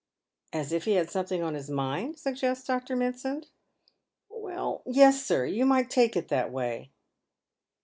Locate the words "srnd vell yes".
3.17-5.23